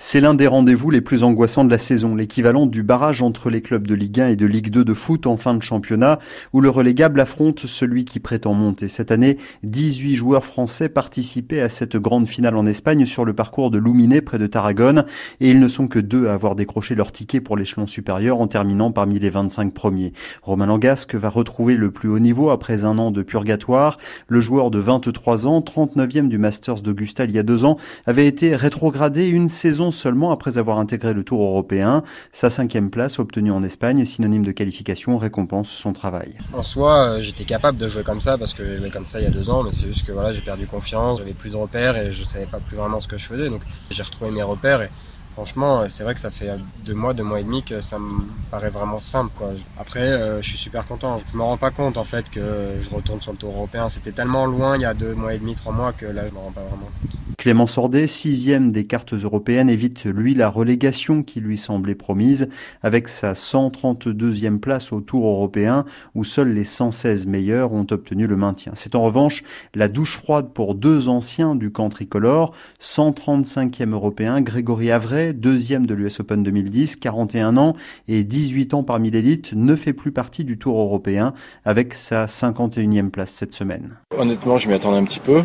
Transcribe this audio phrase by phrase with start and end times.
[0.00, 3.62] C'est l'un des rendez-vous les plus angoissants de la saison, l'équivalent du barrage entre les
[3.62, 6.20] clubs de Ligue 1 et de Ligue 2 de foot en fin de championnat,
[6.52, 8.86] où le relégable affronte celui qui prétend monter.
[8.86, 13.72] Cette année, 18 joueurs français participaient à cette grande finale en Espagne sur le parcours
[13.72, 15.04] de Luminé près de Tarragone,
[15.40, 18.46] et ils ne sont que deux à avoir décroché leur ticket pour l'échelon supérieur en
[18.46, 20.12] terminant parmi les 25 premiers.
[20.44, 23.98] Romain Langasque va retrouver le plus haut niveau après un an de purgatoire.
[24.28, 28.28] Le joueur de 23 ans, 39e du Masters d'Augusta il y a deux ans, avait
[28.28, 32.02] été rétrogradé une saison seulement après avoir intégré le Tour européen.
[32.32, 36.36] Sa cinquième place obtenue en Espagne, synonyme de qualification, récompense son travail.
[36.52, 39.20] En soi, euh, j'étais capable de jouer comme ça parce que j'ai joué comme ça
[39.20, 41.50] il y a deux ans, mais c'est juste que voilà, j'ai perdu confiance, j'avais plus
[41.50, 43.48] de repères et je savais pas plus vraiment ce que je faisais.
[43.48, 44.90] Donc j'ai retrouvé mes repères et
[45.34, 46.50] franchement, c'est vrai que ça fait
[46.84, 49.32] deux mois, deux mois et demi que ça me paraît vraiment simple.
[49.78, 51.20] Après, euh, je suis super content.
[51.30, 53.88] Je me rends pas compte en fait que je retourne sur le Tour européen.
[53.88, 56.34] C'était tellement loin il y a deux mois et demi, trois mois que là, je
[56.34, 57.17] me rends pas vraiment compte.
[57.38, 62.48] Clément Sordet, sixième des cartes européennes, évite lui la relégation qui lui semblait promise
[62.82, 65.84] avec sa 132e place au Tour européen
[66.16, 68.72] où seuls les 116 meilleurs ont obtenu le maintien.
[68.74, 74.90] C'est en revanche la douche froide pour deux anciens du camp tricolore, 135e européen Grégory
[74.90, 77.74] Avray, deuxième de l'US Open 2010, 41 ans
[78.08, 83.10] et 18 ans parmi l'élite, ne fait plus partie du Tour européen avec sa 51e
[83.10, 83.96] place cette semaine.
[84.16, 85.42] Honnêtement, je m'y attendais un petit peu.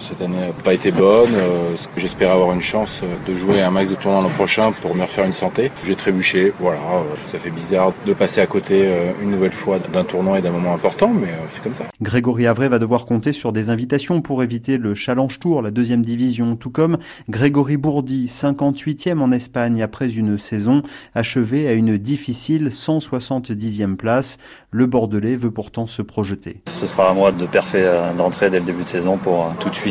[0.00, 1.34] Cette année n'a pas été bonne.
[1.34, 5.02] Euh, j'espère avoir une chance de jouer un max de tournois l'an prochain pour me
[5.02, 5.70] refaire une santé.
[5.86, 6.78] J'ai trébuché, voilà.
[6.78, 10.42] Euh, ça fait bizarre de passer à côté euh, une nouvelle fois d'un tournoi et
[10.42, 11.84] d'un moment important, mais c'est comme ça.
[12.00, 16.02] Grégory Avray va devoir compter sur des invitations pour éviter le Challenge Tour, la deuxième
[16.02, 20.82] division, tout comme Grégory Bourdi, 58e en Espagne après une saison
[21.14, 24.38] achevée à une difficile 170e place.
[24.70, 26.62] Le Bordelais veut pourtant se projeter.
[26.72, 29.74] Ce sera à moi de perfer d'entrée dès le début de saison pour tout de
[29.74, 29.89] suite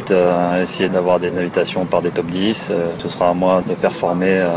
[0.62, 2.70] essayer d'avoir des invitation par des top 10.
[2.72, 4.50] Euh, ce sera à moi de performer euh,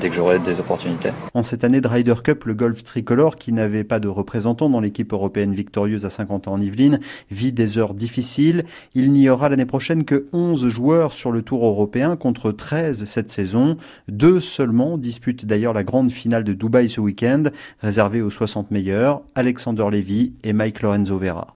[0.00, 1.10] dès que j'aurai des opportunités.
[1.34, 4.80] En cette année de Ryder Cup, le golf tricolore, qui n'avait pas de représentant dans
[4.80, 8.64] l'équipe européenne victorieuse à 50 ans en Yvelines, vit des heures difficiles.
[8.94, 13.30] Il n'y aura l'année prochaine que 11 joueurs sur le tour européen contre 13 cette
[13.30, 13.76] saison.
[14.08, 17.44] Deux seulement disputent d'ailleurs la grande finale de Dubaï ce week-end,
[17.80, 21.46] réservée aux 60 meilleurs, Alexander Levy et Mike Lorenzo Vera.